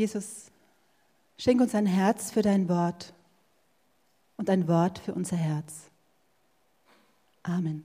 [0.00, 0.50] Jesus,
[1.36, 3.12] schenk uns ein Herz für dein Wort
[4.38, 5.90] und ein Wort für unser Herz.
[7.42, 7.84] Amen.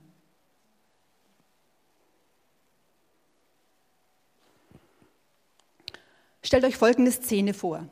[6.42, 7.86] Stellt euch folgende Szene vor.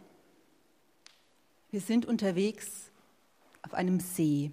[1.71, 2.91] Wir sind unterwegs
[3.61, 4.53] auf einem See,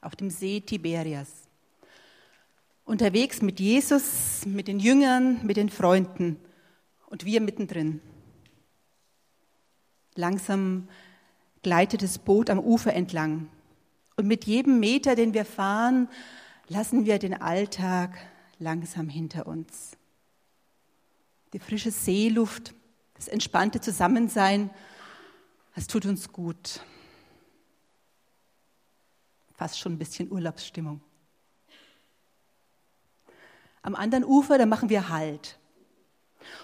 [0.00, 1.28] auf dem See Tiberias.
[2.86, 6.40] Unterwegs mit Jesus, mit den Jüngern, mit den Freunden
[7.10, 8.00] und wir mittendrin.
[10.14, 10.88] Langsam
[11.62, 13.48] gleitet das Boot am Ufer entlang.
[14.16, 16.08] Und mit jedem Meter, den wir fahren,
[16.68, 18.16] lassen wir den Alltag
[18.58, 19.96] langsam hinter uns.
[21.52, 22.74] Die frische Seeluft,
[23.14, 24.70] das entspannte Zusammensein,
[25.74, 26.80] das tut uns gut.
[29.56, 31.00] Fast schon ein bisschen Urlaubsstimmung.
[33.82, 35.58] Am anderen Ufer, da machen wir Halt.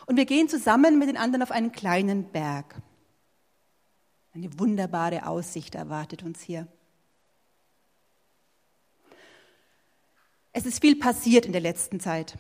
[0.07, 2.81] Und wir gehen zusammen mit den anderen auf einen kleinen Berg.
[4.33, 6.69] Eine wunderbare Aussicht erwartet uns hier.
[10.53, 12.37] Es ist viel passiert in der letzten Zeit.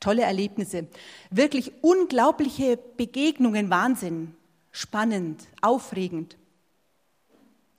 [0.00, 0.88] Tolle Erlebnisse,
[1.30, 4.34] wirklich unglaubliche Begegnungen, Wahnsinn,
[4.72, 6.36] spannend, aufregend.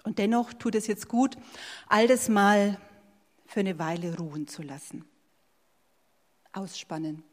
[0.04, 1.38] Und dennoch tut es jetzt gut,
[1.88, 2.80] all das mal
[3.46, 5.06] für eine Weile ruhen zu lassen.
[6.54, 7.24] Ausspannen,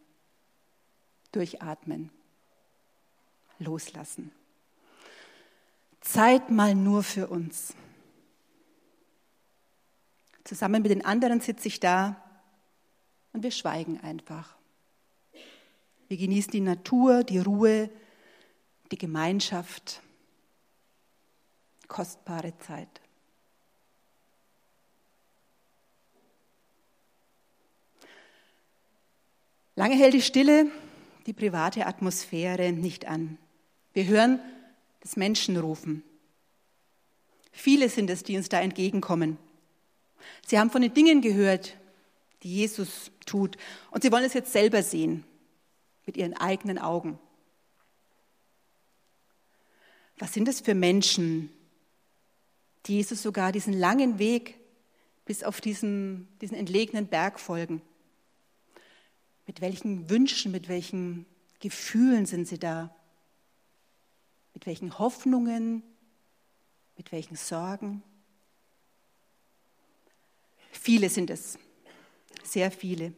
[1.32, 2.10] durchatmen,
[3.58, 4.32] loslassen.
[6.12, 7.74] Zeit mal nur für uns.
[10.44, 12.16] Zusammen mit den anderen sitze ich da
[13.34, 14.56] und wir schweigen einfach.
[16.08, 17.90] Wir genießen die Natur, die Ruhe,
[18.90, 20.02] die Gemeinschaft.
[21.88, 22.88] Kostbare Zeit.
[29.76, 30.70] Lange hält die Stille
[31.26, 33.36] die private Atmosphäre nicht an.
[33.92, 34.40] Wir hören
[35.08, 36.02] das Menschenrufen.
[37.50, 39.38] Viele sind es, die uns da entgegenkommen.
[40.46, 41.78] Sie haben von den Dingen gehört,
[42.42, 43.56] die Jesus tut,
[43.90, 45.24] und sie wollen es jetzt selber sehen,
[46.04, 47.18] mit ihren eigenen Augen.
[50.18, 51.50] Was sind es für Menschen,
[52.84, 54.58] die Jesus sogar diesen langen Weg
[55.24, 57.80] bis auf diesen, diesen entlegenen Berg folgen?
[59.46, 61.24] Mit welchen Wünschen, mit welchen
[61.60, 62.94] Gefühlen sind sie da?
[64.58, 65.84] Mit welchen Hoffnungen?
[66.96, 68.02] Mit welchen Sorgen?
[70.72, 71.60] Viele sind es,
[72.42, 73.12] sehr viele.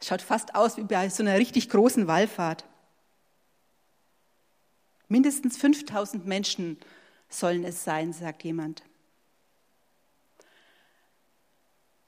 [0.00, 2.64] Schaut fast aus wie bei so einer richtig großen Wallfahrt.
[5.08, 6.78] Mindestens 5000 Menschen
[7.28, 8.84] sollen es sein, sagt jemand.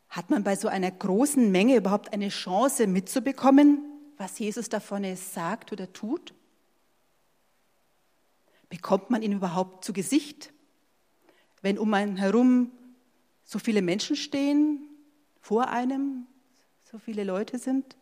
[0.08, 3.82] Hat man bei so einer großen Menge überhaupt eine Chance mitzubekommen,
[4.18, 6.32] was Jesus davon sagt oder tut?
[8.70, 10.52] Bekommt man ihn überhaupt zu Gesicht,
[11.60, 12.70] wenn um einen herum
[13.44, 14.88] so viele Menschen stehen,
[15.40, 16.26] vor einem
[16.90, 17.96] so viele Leute sind?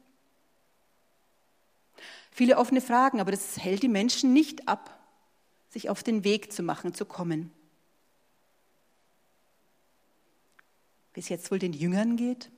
[2.31, 4.97] Viele offene Fragen, aber das hält die Menschen nicht ab,
[5.71, 7.51] sich auf den Weg zu machen, zu kommen.
[11.15, 12.51] Wie es jetzt wohl den Jüngern geht?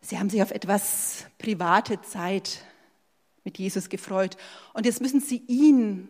[0.00, 2.64] Sie haben sich auf etwas private Zeit
[3.44, 4.36] mit Jesus gefreut.
[4.74, 6.08] Und jetzt müssen sie ihn,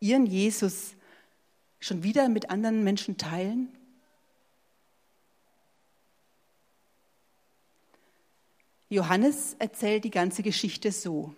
[0.00, 0.94] ihren Jesus,
[1.80, 3.68] schon wieder mit anderen Menschen teilen?
[8.88, 11.34] Johannes erzählt die ganze Geschichte so.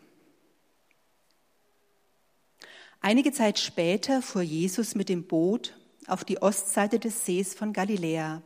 [3.00, 5.74] Einige Zeit später fuhr Jesus mit dem Boot
[6.06, 8.42] auf die Ostseite des Sees von Galiläa,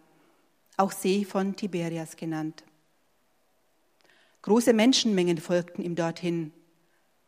[0.77, 2.63] auch See von Tiberias genannt.
[4.43, 6.53] Große Menschenmengen folgten ihm dorthin,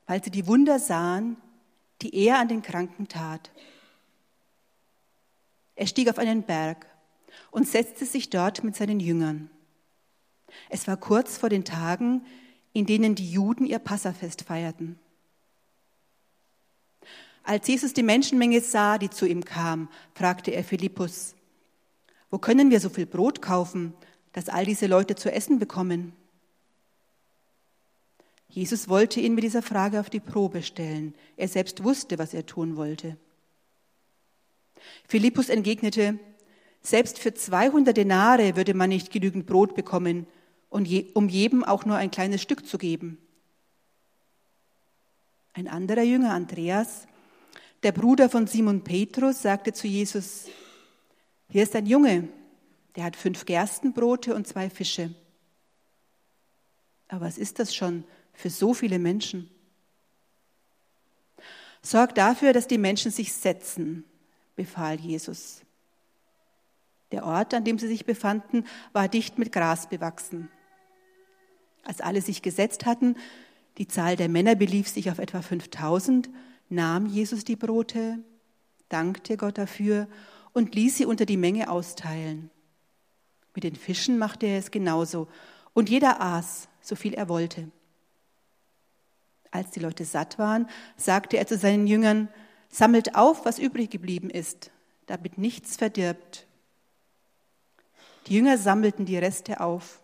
[0.06, 1.36] weil sie die Wunder sahen,
[2.00, 3.50] die er an den Kranken tat.
[5.76, 6.86] Er stieg auf einen Berg
[7.50, 9.50] und setzte sich dort mit seinen Jüngern.
[10.68, 12.24] Es war kurz vor den Tagen,
[12.72, 14.98] in denen die Juden ihr Passafest feierten.
[17.44, 21.34] Als Jesus die Menschenmenge sah, die zu ihm kam, fragte er Philippus,
[22.30, 23.94] wo können wir so viel Brot kaufen,
[24.32, 26.14] dass all diese Leute zu essen bekommen?
[28.52, 31.14] Jesus wollte ihn mit dieser Frage auf die Probe stellen.
[31.38, 33.16] Er selbst wusste, was er tun wollte.
[35.08, 36.18] Philippus entgegnete,
[36.82, 40.26] selbst für 200 Denare würde man nicht genügend Brot bekommen,
[40.68, 43.16] um jedem auch nur ein kleines Stück zu geben.
[45.54, 47.06] Ein anderer Jünger, Andreas,
[47.82, 50.46] der Bruder von Simon Petrus, sagte zu Jesus,
[51.48, 52.28] hier ist ein Junge,
[52.96, 55.14] der hat fünf Gerstenbrote und zwei Fische.
[57.08, 59.50] Aber was ist das schon für so viele Menschen.
[61.82, 64.04] Sorg dafür, dass die Menschen sich setzen,
[64.54, 65.62] befahl Jesus.
[67.10, 70.48] Der Ort, an dem sie sich befanden, war dicht mit Gras bewachsen.
[71.84, 73.16] Als alle sich gesetzt hatten,
[73.78, 76.30] die Zahl der Männer belief sich auf etwa 5000,
[76.68, 78.18] nahm Jesus die Brote,
[78.88, 80.08] dankte Gott dafür
[80.52, 82.50] und ließ sie unter die Menge austeilen.
[83.54, 85.28] Mit den Fischen machte er es genauso
[85.74, 87.70] und jeder aß, so viel er wollte.
[89.52, 90.66] Als die Leute satt waren,
[90.96, 92.28] sagte er zu seinen Jüngern,
[92.70, 94.70] sammelt auf, was übrig geblieben ist,
[95.06, 96.46] damit nichts verdirbt.
[98.26, 100.00] Die Jünger sammelten die Reste auf,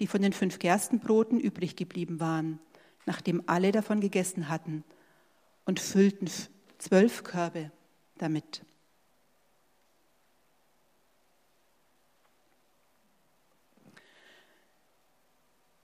[0.00, 2.58] die von den fünf Gerstenbroten übrig geblieben waren,
[3.04, 4.82] nachdem alle davon gegessen hatten,
[5.66, 6.28] und füllten
[6.78, 7.70] zwölf Körbe
[8.16, 8.62] damit.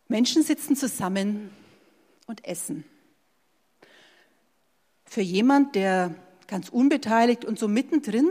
[0.09, 1.51] Menschen sitzen zusammen
[2.27, 2.85] und essen.
[5.05, 6.15] Für jemand, der
[6.47, 8.29] ganz unbeteiligt und so mittendrin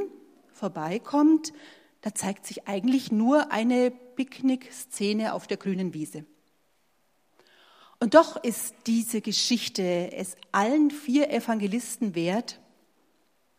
[0.54, 1.54] vorbeikommt,
[2.02, 6.26] da zeigt sich eigentlich nur eine Picknickszene auf der grünen Wiese.
[8.00, 12.60] Und doch ist diese Geschichte es allen vier Evangelisten wert,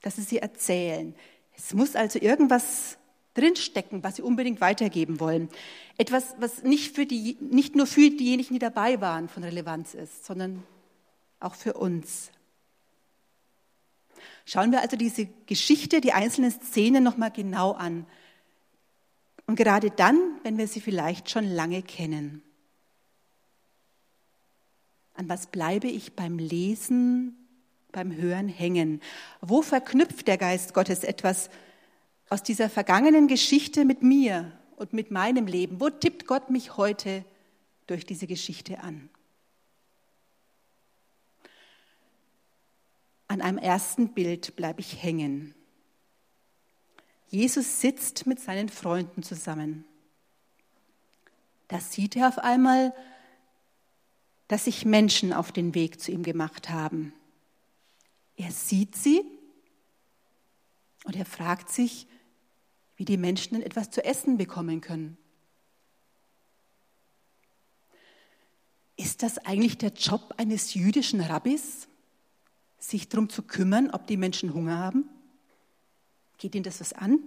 [0.02, 1.14] dass sie sie erzählen.
[1.56, 2.98] Es muss also irgendwas
[3.36, 5.48] drinstecken, was sie unbedingt weitergeben wollen.
[5.98, 10.24] Etwas, was nicht, für die, nicht nur für diejenigen, die dabei waren, von Relevanz ist,
[10.24, 10.62] sondern
[11.40, 12.30] auch für uns.
[14.44, 18.06] Schauen wir also diese Geschichte, die einzelnen Szenen nochmal genau an.
[19.46, 22.42] Und gerade dann, wenn wir sie vielleicht schon lange kennen.
[25.14, 27.36] An was bleibe ich beim Lesen,
[27.90, 29.00] beim Hören hängen?
[29.40, 31.48] Wo verknüpft der Geist Gottes etwas
[32.28, 35.80] aus dieser vergangenen Geschichte mit mir und mit meinem Leben?
[35.80, 37.24] Wo tippt Gott mich heute
[37.86, 39.08] durch diese Geschichte an?
[43.28, 45.54] An einem ersten Bild bleibe ich hängen.
[47.28, 49.84] Jesus sitzt mit seinen Freunden zusammen.
[51.68, 52.94] Da sieht er auf einmal,
[54.48, 57.12] dass sich Menschen auf den Weg zu ihm gemacht haben.
[58.36, 59.24] Er sieht sie
[61.04, 62.06] und er fragt sich,
[62.96, 65.16] wie die Menschen etwas zu essen bekommen können.
[68.96, 71.86] Ist das eigentlich der Job eines jüdischen Rabbis,
[72.78, 75.08] sich darum zu kümmern, ob die Menschen Hunger haben?
[76.38, 77.18] Geht Ihnen das was an?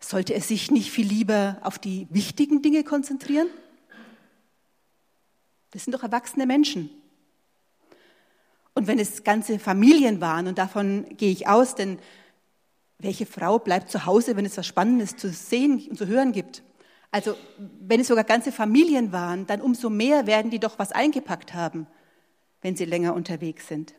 [0.00, 3.48] Sollte er sich nicht viel lieber auf die wichtigen Dinge konzentrieren?
[5.70, 6.90] Das sind doch erwachsene Menschen.
[8.74, 11.98] Und wenn es ganze Familien waren, und davon gehe ich aus, denn
[12.98, 16.62] welche Frau bleibt zu Hause, wenn es was Spannendes zu sehen und zu hören gibt?
[17.10, 21.54] Also wenn es sogar ganze Familien waren, dann umso mehr werden die doch was eingepackt
[21.54, 21.86] haben,
[22.60, 23.94] wenn sie länger unterwegs sind.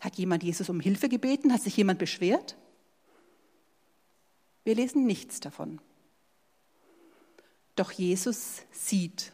[0.00, 1.52] Hat jemand Jesus um Hilfe gebeten?
[1.52, 2.56] Hat sich jemand beschwert?
[4.64, 5.80] Wir lesen nichts davon.
[7.76, 9.32] Doch Jesus sieht.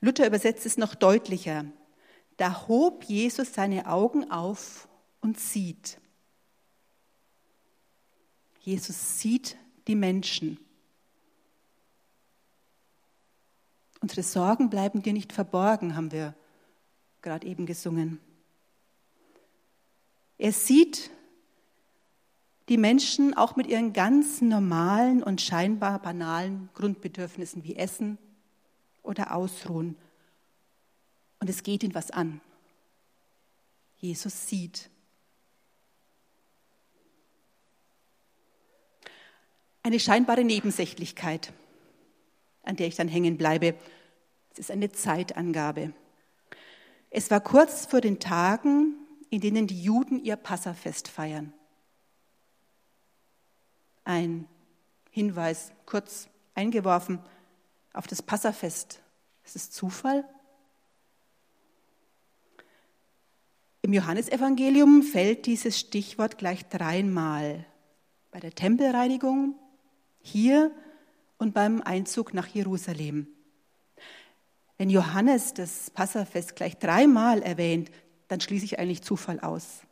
[0.00, 1.64] Luther übersetzt es noch deutlicher.
[2.36, 4.88] Da hob Jesus seine Augen auf
[5.20, 5.98] und sieht.
[8.60, 10.58] Jesus sieht die Menschen.
[14.00, 16.34] Unsere Sorgen bleiben dir nicht verborgen, haben wir
[17.22, 18.20] gerade eben gesungen.
[20.36, 21.10] Er sieht
[22.68, 28.18] die Menschen auch mit ihren ganz normalen und scheinbar banalen Grundbedürfnissen wie Essen
[29.02, 29.96] oder Ausruhen
[31.44, 32.40] und es geht ihn was an.
[33.98, 34.88] Jesus sieht.
[39.82, 41.52] Eine scheinbare Nebensächlichkeit,
[42.62, 43.74] an der ich dann hängen bleibe.
[44.52, 45.92] Es ist eine Zeitangabe.
[47.10, 48.94] Es war kurz vor den Tagen,
[49.28, 51.52] in denen die Juden ihr Passafest feiern.
[54.04, 54.48] Ein
[55.10, 57.18] Hinweis, kurz eingeworfen,
[57.92, 59.02] auf das Passafest.
[59.44, 60.24] Ist es Zufall?
[63.84, 67.66] Im Johannesevangelium fällt dieses Stichwort gleich dreimal.
[68.30, 69.56] Bei der Tempelreinigung,
[70.22, 70.70] hier
[71.36, 73.26] und beim Einzug nach Jerusalem.
[74.78, 77.90] Wenn Johannes das Passafest gleich dreimal erwähnt,
[78.28, 79.82] dann schließe ich eigentlich Zufall aus.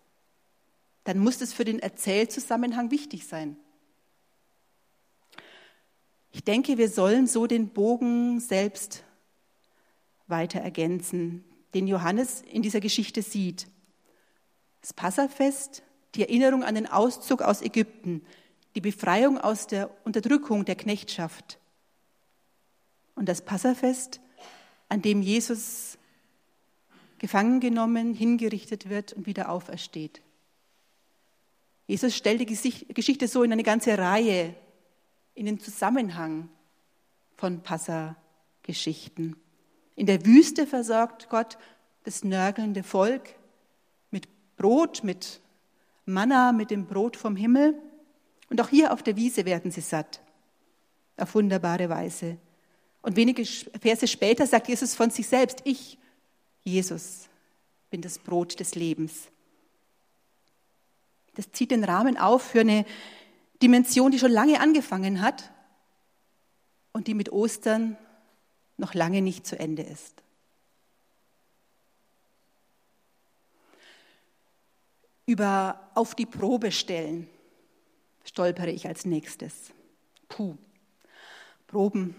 [1.04, 3.58] Dann muss es für den Erzählzusammenhang wichtig sein.
[6.30, 9.04] Ich denke, wir sollen so den Bogen selbst
[10.28, 11.44] weiter ergänzen,
[11.74, 13.66] den Johannes in dieser Geschichte sieht.
[14.82, 15.82] Das Passafest,
[16.14, 18.26] die Erinnerung an den Auszug aus Ägypten,
[18.74, 21.58] die Befreiung aus der Unterdrückung der Knechtschaft.
[23.14, 24.20] und das Passafest,
[24.88, 25.98] an dem Jesus
[27.18, 30.22] gefangen genommen, hingerichtet wird und wieder aufersteht.
[31.86, 32.46] Jesus stellt die
[32.94, 34.54] Geschichte so in eine ganze Reihe,
[35.34, 36.48] in den Zusammenhang
[37.36, 39.36] von Passa-Geschichten.
[39.94, 41.58] In der Wüste versorgt Gott
[42.04, 43.34] das nörgelnde Volk
[44.62, 45.40] Brot, mit
[46.06, 47.74] Manna, mit dem Brot vom Himmel.
[48.48, 50.20] Und auch hier auf der Wiese werden sie satt,
[51.16, 52.38] auf wunderbare Weise.
[53.02, 55.98] Und wenige Verse später sagt Jesus von sich selbst, ich,
[56.62, 57.28] Jesus,
[57.90, 59.28] bin das Brot des Lebens.
[61.34, 62.84] Das zieht den Rahmen auf für eine
[63.62, 65.50] Dimension, die schon lange angefangen hat
[66.92, 67.96] und die mit Ostern
[68.76, 70.21] noch lange nicht zu Ende ist.
[75.32, 77.26] Über auf die Probe stellen
[78.22, 79.72] stolpere ich als nächstes.
[80.28, 80.58] Puh,
[81.66, 82.14] Proben,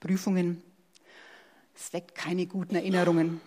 [0.00, 0.60] Prüfungen,
[1.72, 3.40] es weckt keine guten Erinnerungen.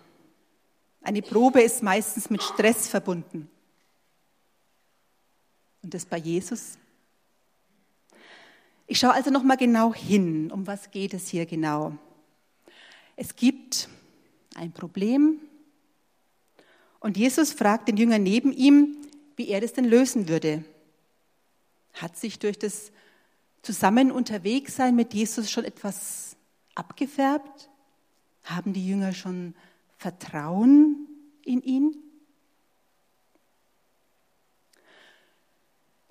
[1.02, 3.50] Eine Probe ist meistens mit Stress verbunden.
[5.82, 6.78] Und das bei Jesus?
[8.86, 11.98] Ich schaue also noch mal genau hin, um was geht es hier genau.
[13.14, 13.90] Es gibt
[14.54, 15.38] ein Problem
[17.06, 18.96] und Jesus fragt den Jünger neben ihm,
[19.36, 20.64] wie er das denn lösen würde.
[21.94, 22.90] Hat sich durch das
[23.62, 26.34] Zusammen unterwegs sein mit Jesus schon etwas
[26.74, 27.70] abgefärbt?
[28.42, 29.54] Haben die Jünger schon
[29.98, 31.06] Vertrauen
[31.44, 31.96] in ihn?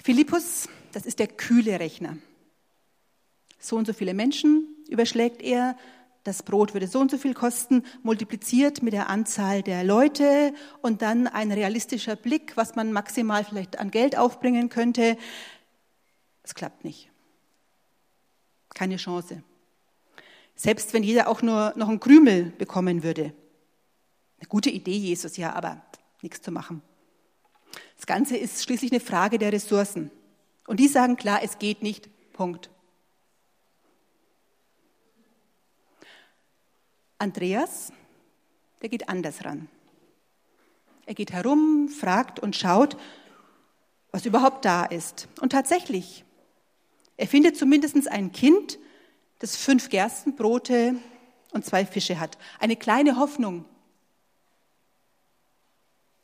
[0.01, 2.17] Philippus, das ist der kühle Rechner.
[3.59, 5.77] So und so viele Menschen überschlägt er,
[6.25, 11.03] das Brot würde so und so viel kosten, multipliziert mit der Anzahl der Leute und
[11.03, 15.17] dann ein realistischer Blick, was man maximal vielleicht an Geld aufbringen könnte.
[16.41, 17.11] Es klappt nicht.
[18.73, 19.43] Keine Chance.
[20.55, 23.33] Selbst wenn jeder auch nur noch einen Krümel bekommen würde.
[24.39, 25.83] Eine gute Idee, Jesus, ja, aber
[26.23, 26.81] nichts zu machen.
[27.97, 30.09] Das Ganze ist schließlich eine Frage der Ressourcen.
[30.65, 32.09] Und die sagen klar, es geht nicht.
[32.33, 32.71] Punkt.
[37.17, 37.91] Andreas,
[38.81, 39.69] der geht anders ran.
[41.05, 42.97] Er geht herum, fragt und schaut,
[44.11, 45.27] was überhaupt da ist.
[45.41, 46.23] Und tatsächlich,
[47.17, 48.79] er findet zumindest ein Kind,
[49.39, 50.95] das fünf Gerstenbrote
[51.51, 52.37] und zwei Fische hat.
[52.59, 53.65] Eine kleine Hoffnung,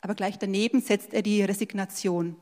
[0.01, 2.35] aber gleich daneben setzt er die Resignation.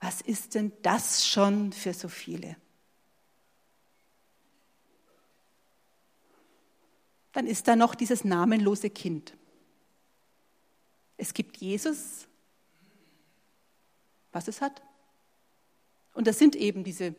[0.00, 2.56] Was ist denn das schon für so viele?
[7.32, 9.34] Dann ist da noch dieses namenlose Kind.
[11.16, 12.26] Es gibt Jesus,
[14.32, 14.82] was es hat.
[16.14, 17.14] Und das sind eben diese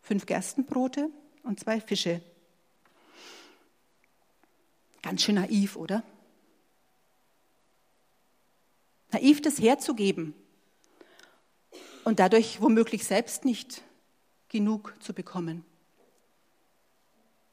[0.00, 1.10] fünf Gerstenbrote
[1.42, 2.22] und zwei Fische.
[5.02, 6.02] Ganz schön naiv, oder?
[9.12, 10.34] naiv das herzugeben
[12.04, 13.82] und dadurch womöglich selbst nicht
[14.48, 15.64] genug zu bekommen.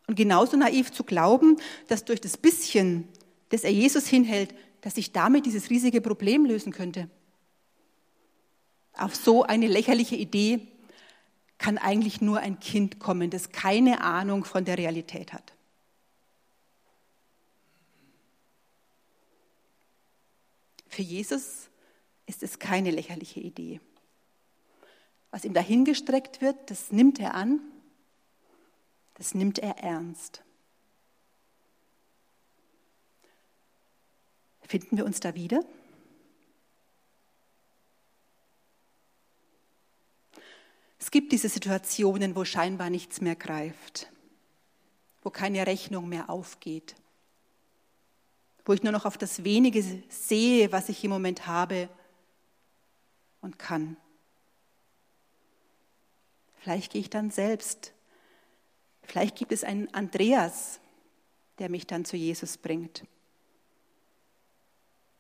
[0.10, 3.08] Und genauso naiv zu glauben, dass durch das bisschen,
[3.50, 7.12] das er Jesus hinhält, dass sich damit dieses riesige Problem lösen könnte.
[8.94, 10.68] Auf so eine lächerliche Idee
[11.60, 15.54] kann eigentlich nur ein Kind kommen, das keine Ahnung von der Realität hat.
[20.88, 21.70] Für Jesus
[22.26, 23.80] ist es keine lächerliche Idee.
[25.30, 27.62] Was ihm dahingestreckt wird, das nimmt er an,
[29.20, 30.42] das nimmt er ernst.
[34.62, 35.64] Finden wir uns da wieder?
[41.00, 44.08] Es gibt diese Situationen, wo scheinbar nichts mehr greift,
[45.22, 46.96] wo keine Rechnung mehr aufgeht,
[48.64, 51.90] wo ich nur noch auf das wenige sehe, was ich im Moment habe
[53.42, 53.98] und kann.
[56.60, 57.94] Vielleicht gehe ich dann selbst.
[59.10, 60.80] Vielleicht gibt es einen Andreas,
[61.58, 63.04] der mich dann zu Jesus bringt.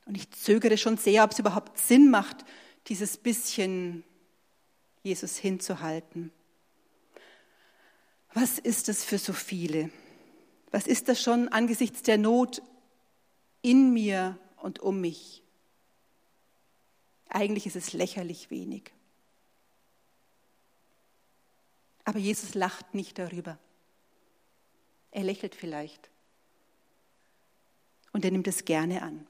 [0.05, 2.45] Und ich zögere schon sehr, ob es überhaupt Sinn macht,
[2.87, 4.03] dieses bisschen
[5.03, 6.31] Jesus hinzuhalten.
[8.33, 9.89] Was ist es für so viele?
[10.71, 12.61] Was ist das schon angesichts der Not
[13.61, 15.43] in mir und um mich.
[17.29, 18.91] Eigentlich ist es lächerlich wenig.
[22.05, 23.59] Aber Jesus lacht nicht darüber.
[25.11, 26.09] Er lächelt vielleicht.
[28.11, 29.27] Und er nimmt es gerne an.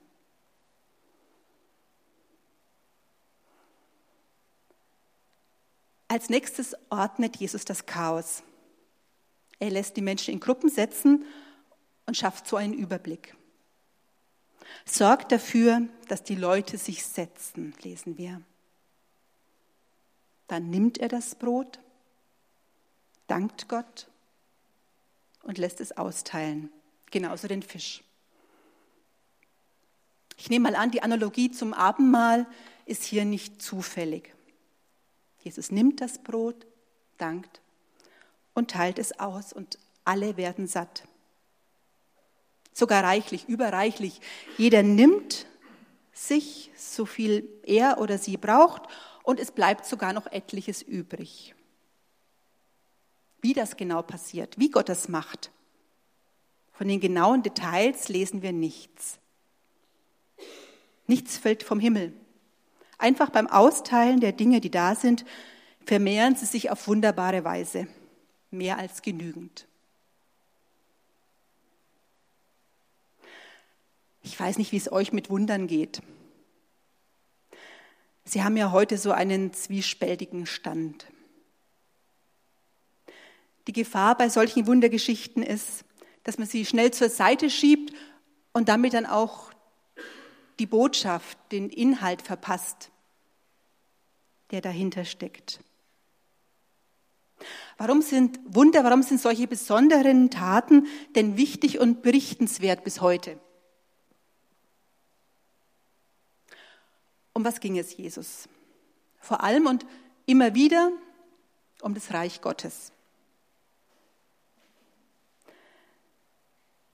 [6.07, 8.41] Als nächstes ordnet Jesus das Chaos.
[9.59, 11.25] Er lässt die Menschen in Gruppen setzen
[12.07, 13.35] und schafft so einen Überblick.
[14.85, 18.41] Sorgt dafür, dass die Leute sich setzen, lesen wir.
[20.47, 21.79] Dann nimmt er das Brot,
[23.27, 24.07] dankt Gott
[25.43, 26.69] und lässt es austeilen.
[27.11, 28.03] Genauso den Fisch.
[30.37, 32.45] Ich nehme mal an, die Analogie zum Abendmahl
[32.85, 34.33] ist hier nicht zufällig.
[35.41, 36.65] Jesus nimmt das Brot,
[37.17, 37.61] dankt
[38.53, 41.03] und teilt es aus und alle werden satt.
[42.73, 44.21] Sogar reichlich, überreichlich.
[44.57, 45.45] Jeder nimmt
[46.13, 48.83] sich so viel er oder sie braucht
[49.23, 51.55] und es bleibt sogar noch etliches übrig.
[53.41, 55.51] Wie das genau passiert, wie Gott das macht,
[56.73, 59.19] von den genauen Details lesen wir nichts.
[61.07, 62.13] Nichts fällt vom Himmel.
[62.97, 65.25] Einfach beim Austeilen der Dinge, die da sind,
[65.85, 67.87] vermehren sie sich auf wunderbare Weise.
[68.49, 69.67] Mehr als genügend.
[74.21, 76.01] Ich weiß nicht, wie es euch mit Wundern geht.
[78.23, 81.07] Sie haben ja heute so einen zwiespältigen Stand.
[83.69, 85.85] Die Gefahr bei solchen Wundergeschichten ist,
[86.23, 87.93] dass man sie schnell zur Seite schiebt
[88.51, 89.53] und damit dann auch
[90.57, 92.89] die Botschaft, den Inhalt verpasst,
[94.49, 95.59] der dahinter steckt.
[97.77, 103.39] Warum sind Wunder, warum sind solche besonderen Taten denn wichtig und berichtenswert bis heute?
[107.33, 108.49] Um was ging es Jesus?
[109.19, 109.85] Vor allem und
[110.25, 110.91] immer wieder
[111.83, 112.93] um das Reich Gottes.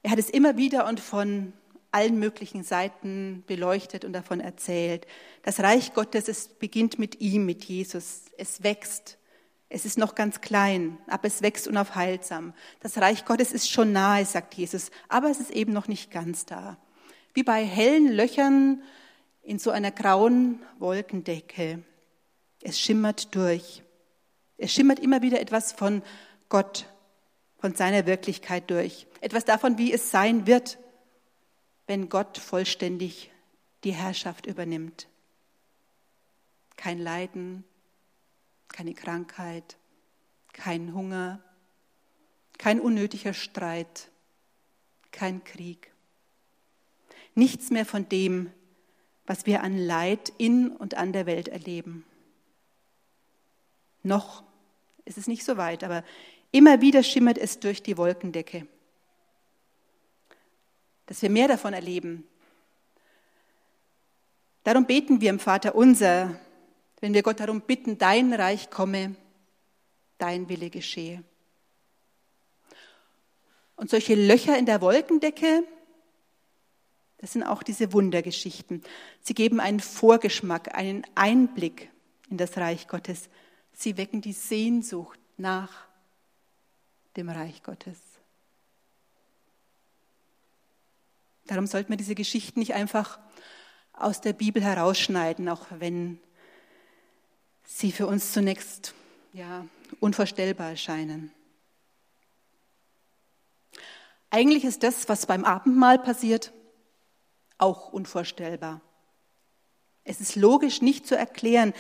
[0.06, 1.52] Er hat es immer wieder und von
[1.90, 5.08] allen möglichen Seiten beleuchtet und davon erzählt.
[5.42, 8.26] Das Reich Gottes, es beginnt mit ihm, mit Jesus.
[8.38, 9.18] Es wächst.
[9.68, 12.54] Es ist noch ganz klein, aber es wächst unaufhaltsam.
[12.82, 16.46] Das Reich Gottes ist schon nahe, sagt Jesus, aber es ist eben noch nicht ganz
[16.46, 16.78] da.
[17.34, 18.84] Wie bei hellen Löchern
[19.42, 21.82] in so einer grauen Wolkendecke.
[22.62, 23.82] Es schimmert durch.
[24.60, 26.04] Es schimmert immer wieder etwas von
[26.48, 26.86] Gott,
[27.58, 29.08] von seiner Wirklichkeit durch.
[29.22, 30.78] Etwas davon, wie es sein wird,
[31.88, 33.32] wenn Gott vollständig
[33.84, 35.08] die Herrschaft übernimmt.
[36.76, 37.64] Kein Leiden,
[38.68, 39.78] keine Krankheit,
[40.54, 41.42] kein Hunger,
[42.58, 44.10] kein unnötiger Streit,
[45.12, 45.92] kein Krieg.
[47.36, 48.52] Nichts mehr von dem,
[49.26, 52.06] was wir an Leid in und an der Welt erleben.
[54.04, 54.44] Noch
[55.04, 56.04] ist es nicht so weit, aber
[56.56, 58.66] Immer wieder schimmert es durch die Wolkendecke.
[61.06, 62.26] Dass wir mehr davon erleben.
[64.64, 66.40] Darum beten wir im Vater unser,
[67.02, 69.18] wenn wir Gott darum bitten, dein Reich komme,
[70.18, 71.26] dein Wille geschehe.
[73.76, 75.66] Und solche Löcher in der Wolkendecke,
[77.18, 78.82] das sind auch diese Wundergeschichten.
[79.20, 81.92] Sie geben einen Vorgeschmack, einen Einblick
[82.30, 83.28] in das Reich Gottes.
[83.74, 85.85] Sie wecken die Sehnsucht nach
[87.16, 87.98] dem Reich Gottes.
[91.48, 93.20] Darum sollten wir diese Geschichten nicht einfach
[93.94, 96.20] aus der Bibel herausschneiden, auch wenn
[97.64, 98.94] sie für uns zunächst
[99.34, 99.66] ja,
[100.00, 101.32] unvorstellbar erscheinen.
[104.30, 106.52] Eigentlich ist das, was beim Abendmahl passiert,
[107.58, 108.82] auch unvorstellbar.
[110.04, 111.74] Es ist logisch nicht zu erklären,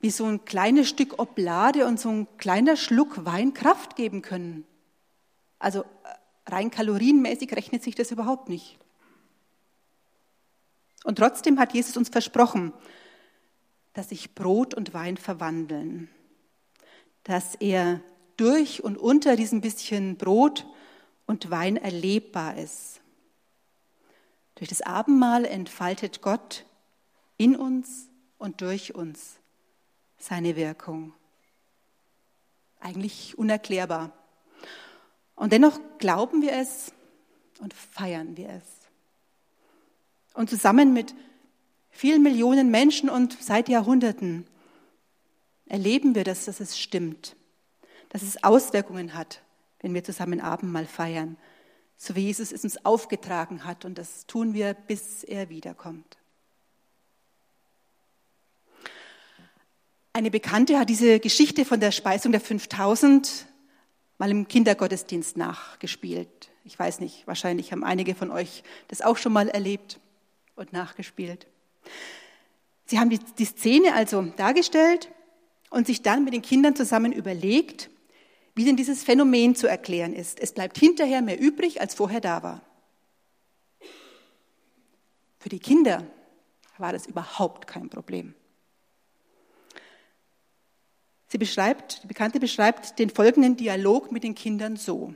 [0.00, 4.64] wie so ein kleines Stück Oblade und so ein kleiner Schluck Wein Kraft geben können.
[5.58, 5.84] Also äh,
[6.46, 8.78] rein kalorienmäßig rechnet sich das überhaupt nicht.
[11.04, 12.72] Und trotzdem hat Jesus uns versprochen,
[13.92, 16.08] dass sich Brot und Wein verwandeln,
[17.24, 18.00] dass er
[18.36, 20.66] durch und unter diesem bisschen Brot
[21.26, 23.00] und Wein erlebbar ist.
[24.54, 26.64] Durch das Abendmahl entfaltet Gott
[27.36, 28.08] in uns
[28.38, 29.39] und durch uns
[30.20, 31.12] seine Wirkung.
[32.78, 34.12] Eigentlich unerklärbar.
[35.34, 36.92] Und dennoch glauben wir es
[37.60, 38.64] und feiern wir es.
[40.34, 41.14] Und zusammen mit
[41.90, 44.46] vielen Millionen Menschen und seit Jahrhunderten
[45.66, 47.36] erleben wir das, dass es stimmt,
[48.10, 49.42] dass es Auswirkungen hat,
[49.80, 51.36] wenn wir zusammen Abendmahl feiern,
[51.96, 53.84] so wie Jesus es uns aufgetragen hat.
[53.84, 56.19] Und das tun wir, bis er wiederkommt.
[60.20, 63.46] Eine Bekannte hat diese Geschichte von der Speisung der 5000
[64.18, 66.50] mal im Kindergottesdienst nachgespielt.
[66.62, 69.98] Ich weiß nicht, wahrscheinlich haben einige von euch das auch schon mal erlebt
[70.56, 71.46] und nachgespielt.
[72.84, 75.08] Sie haben die, die Szene also dargestellt
[75.70, 77.88] und sich dann mit den Kindern zusammen überlegt,
[78.54, 80.38] wie denn dieses Phänomen zu erklären ist.
[80.38, 82.60] Es bleibt hinterher mehr übrig, als vorher da war.
[85.38, 86.04] Für die Kinder
[86.76, 88.34] war das überhaupt kein Problem.
[91.30, 95.14] Sie beschreibt, die Bekannte beschreibt den folgenden Dialog mit den Kindern so.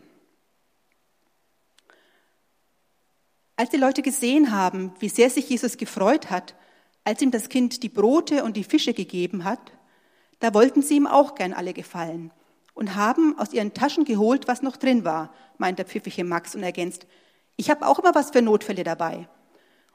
[3.56, 6.54] Als die Leute gesehen haben, wie sehr sich Jesus gefreut hat,
[7.02, 9.72] als ihm das Kind die Brote und die Fische gegeben hat,
[10.38, 12.32] da wollten sie ihm auch gern alle gefallen
[12.74, 16.62] und haben aus ihren Taschen geholt, was noch drin war, meint der pfiffige Max und
[16.62, 17.08] ergänzt,
[17.56, 19.28] ich habe auch immer was für Notfälle dabei.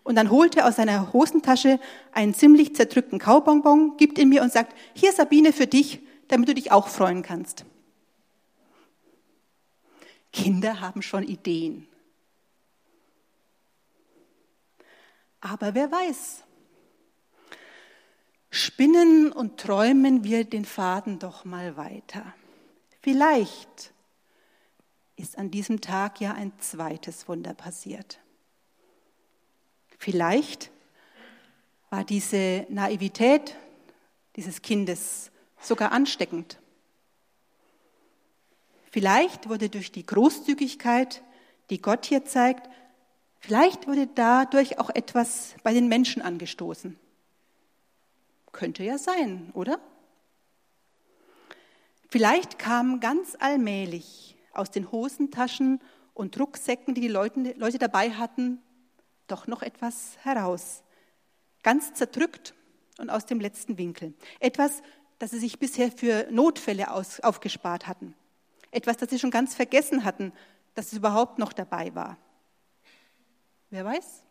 [0.04, 1.80] Und dann holt er aus seiner Hosentasche
[2.12, 6.54] einen ziemlich zerdrückten Kaubonbon, gibt ihn mir und sagt, hier Sabine für dich, damit du
[6.54, 7.66] dich auch freuen kannst.
[10.32, 11.88] Kinder haben schon Ideen.
[15.42, 16.44] Aber wer weiß,
[18.52, 22.34] spinnen und träumen wir den Faden doch mal weiter.
[23.02, 23.94] Vielleicht
[25.16, 28.20] ist an diesem Tag ja ein zweites Wunder passiert.
[29.98, 30.72] Vielleicht
[31.90, 33.56] war diese Naivität
[34.36, 36.60] dieses Kindes sogar ansteckend.
[38.92, 41.24] Vielleicht wurde durch die Großzügigkeit,
[41.70, 42.70] die Gott hier zeigt,
[43.40, 46.98] vielleicht wurde dadurch auch etwas bei den Menschen angestoßen.
[48.52, 49.80] Könnte ja sein, oder?
[52.10, 55.80] Vielleicht kam ganz allmählich aus den Hosentaschen
[56.16, 58.62] und Rucksäcken, die die Leute, Leute dabei hatten,
[59.28, 60.84] doch noch etwas heraus.
[61.62, 62.56] Ganz zerdrückt
[62.98, 64.16] und aus dem letzten Winkel.
[64.40, 64.82] Etwas,
[65.20, 68.16] das sie sich bisher für Notfälle aus, aufgespart hatten.
[68.72, 70.32] Etwas, das sie schon ganz vergessen hatten,
[70.76, 72.18] dass es überhaupt noch dabei war.
[73.70, 74.24] Wer weiß?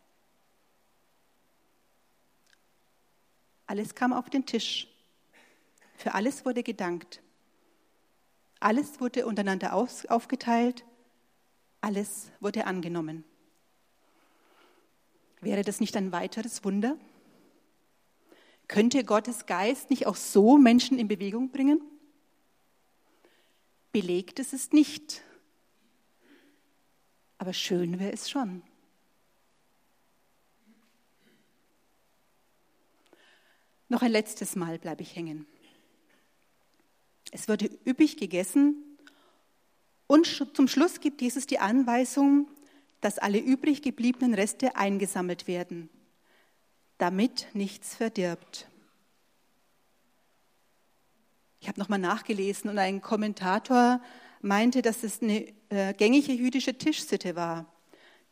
[3.66, 4.88] Alles kam auf den Tisch.
[5.96, 7.20] Für alles wurde gedankt.
[8.60, 10.84] Alles wurde untereinander aufgeteilt.
[11.80, 13.24] Alles wurde angenommen.
[15.40, 16.96] Wäre das nicht ein weiteres Wunder?
[18.68, 21.80] Könnte Gottes Geist nicht auch so Menschen in Bewegung bringen?
[23.92, 25.22] Belegt ist es nicht,
[27.38, 28.62] aber schön wäre es schon.
[33.88, 35.46] Noch ein letztes Mal bleibe ich hängen.
[37.32, 38.84] Es wurde üppig gegessen
[40.06, 42.50] und zum Schluss gibt Jesus die Anweisung,
[43.00, 45.88] dass alle übrig gebliebenen Reste eingesammelt werden,
[46.98, 48.68] damit nichts verdirbt.
[51.60, 54.00] Ich habe nochmal nachgelesen und ein Kommentator
[54.40, 57.66] meinte, dass es eine äh, gängige jüdische Tischsitte war,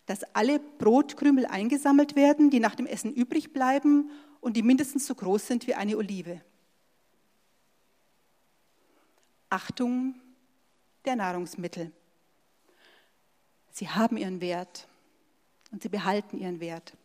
[0.07, 5.14] dass alle Brotkrümel eingesammelt werden, die nach dem Essen übrig bleiben und die mindestens so
[5.14, 6.40] groß sind wie eine Olive.
[9.50, 10.14] Achtung
[11.05, 11.92] der Nahrungsmittel.
[13.70, 14.88] Sie haben ihren Wert
[15.70, 16.96] und sie behalten ihren Wert.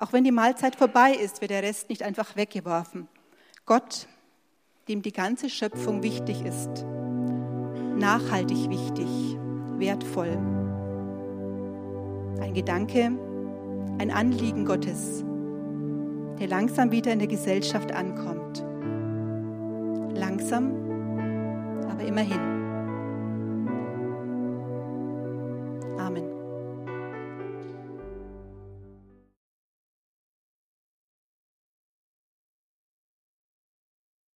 [0.00, 3.08] Auch wenn die Mahlzeit vorbei ist, wird der Rest nicht einfach weggeworfen.
[3.66, 4.06] Gott,
[4.88, 6.86] dem die ganze Schöpfung wichtig ist,
[7.96, 9.08] nachhaltig wichtig,
[9.76, 10.38] wertvoll.
[12.40, 13.10] Ein Gedanke,
[13.98, 15.24] ein Anliegen Gottes,
[16.38, 18.64] der langsam wieder in der Gesellschaft ankommt.
[20.16, 20.70] Langsam,
[21.90, 22.57] aber immerhin.